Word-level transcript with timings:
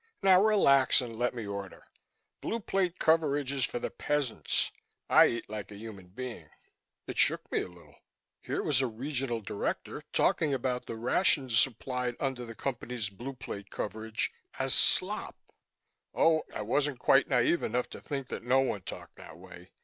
Now 0.23 0.41
relax 0.41 0.99
and 0.99 1.15
let 1.15 1.35
me 1.35 1.45
order. 1.45 1.85
Blue 2.41 2.59
Plate 2.59 2.97
coverage 2.97 3.51
is 3.51 3.65
for 3.65 3.77
the 3.77 3.91
peasants; 3.91 4.71
I 5.11 5.27
eat 5.27 5.47
like 5.47 5.69
a 5.69 5.75
human 5.77 6.07
being." 6.07 6.49
It 7.05 7.19
shook 7.19 7.51
me 7.51 7.61
a 7.61 7.67
little. 7.67 7.97
Here 8.41 8.63
was 8.63 8.81
a 8.81 8.87
Regional 8.87 9.41
Director 9.41 10.01
talking 10.11 10.55
about 10.55 10.87
the 10.87 10.95
rations 10.95 11.59
supplied 11.59 12.15
under 12.19 12.47
the 12.47 12.55
Company's 12.55 13.09
Blue 13.09 13.33
Plate 13.33 13.69
coverage 13.69 14.31
as 14.57 14.73
"slop." 14.73 15.35
Oh, 16.15 16.45
I 16.51 16.63
wasn't 16.63 17.07
naive 17.29 17.61
enough 17.61 17.87
to 17.91 18.01
think 18.01 18.29
that 18.29 18.41
no 18.41 18.59
one 18.61 18.81
talked 18.81 19.17
that 19.17 19.37
way. 19.37 19.69